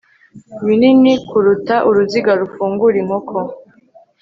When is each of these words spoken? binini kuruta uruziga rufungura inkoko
binini 0.65 1.13
kuruta 1.27 1.75
uruziga 1.89 2.31
rufungura 2.41 2.95
inkoko 3.01 3.37